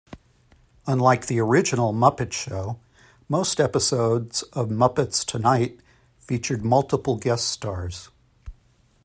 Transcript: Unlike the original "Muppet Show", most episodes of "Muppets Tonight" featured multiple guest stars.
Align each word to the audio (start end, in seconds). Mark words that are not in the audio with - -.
Unlike 0.87 1.27
the 1.27 1.37
original 1.37 1.93
"Muppet 1.93 2.31
Show", 2.33 2.79
most 3.29 3.59
episodes 3.59 4.41
of 4.53 4.69
"Muppets 4.69 5.23
Tonight" 5.23 5.79
featured 6.17 6.65
multiple 6.65 7.17
guest 7.17 7.47
stars. 7.47 8.09